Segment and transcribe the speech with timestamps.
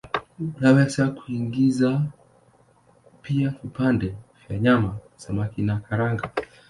[0.57, 2.01] Unaweza kuingiza
[3.21, 4.15] pia vipande
[4.49, 6.29] vya nyama, samaki na karanga.